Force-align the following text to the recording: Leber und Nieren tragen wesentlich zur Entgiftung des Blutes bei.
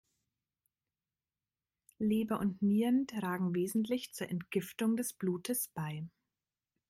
Leber 1.99 2.39
und 2.39 2.63
Nieren 2.63 3.05
tragen 3.05 3.53
wesentlich 3.53 4.15
zur 4.15 4.29
Entgiftung 4.29 4.95
des 4.97 5.13
Blutes 5.13 5.67
bei. 5.67 6.07